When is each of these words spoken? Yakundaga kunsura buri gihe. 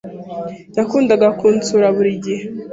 Yakundaga 0.77 1.27
kunsura 1.39 1.87
buri 1.95 2.11
gihe. 2.23 2.43